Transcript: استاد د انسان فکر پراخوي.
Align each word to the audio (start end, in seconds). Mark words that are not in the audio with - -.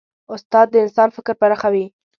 استاد 0.33 0.67
د 0.71 0.75
انسان 0.85 1.09
فکر 1.15 1.33
پراخوي. 1.41 1.85